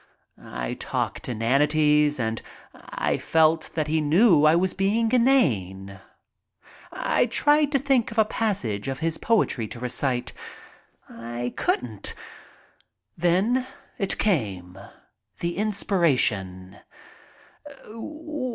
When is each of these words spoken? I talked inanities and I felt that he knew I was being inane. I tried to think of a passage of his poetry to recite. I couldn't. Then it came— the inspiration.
I 0.41 0.73
talked 0.73 1.29
inanities 1.29 2.19
and 2.19 2.41
I 2.73 3.19
felt 3.19 3.69
that 3.75 3.85
he 3.85 4.01
knew 4.01 4.45
I 4.45 4.55
was 4.55 4.73
being 4.73 5.11
inane. 5.11 5.99
I 6.91 7.27
tried 7.27 7.71
to 7.73 7.77
think 7.77 8.09
of 8.09 8.17
a 8.17 8.25
passage 8.25 8.87
of 8.87 8.97
his 8.97 9.19
poetry 9.19 9.67
to 9.67 9.79
recite. 9.79 10.33
I 11.07 11.53
couldn't. 11.55 12.15
Then 13.15 13.67
it 13.99 14.17
came— 14.17 14.75
the 15.39 15.55
inspiration. 15.55 16.79